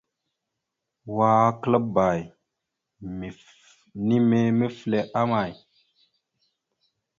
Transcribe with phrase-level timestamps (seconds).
[1.17, 2.07] Wa klaabba
[3.19, 5.41] minime mefle ama.